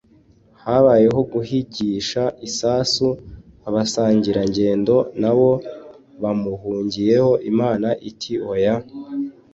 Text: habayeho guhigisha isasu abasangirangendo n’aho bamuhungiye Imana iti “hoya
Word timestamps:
habayeho 0.63 1.19
guhigisha 1.33 2.23
isasu 2.47 3.07
abasangirangendo 3.67 4.95
n’aho 5.21 5.49
bamuhungiye 6.21 7.15
Imana 7.51 7.87
iti 8.09 8.33
“hoya 8.43 8.75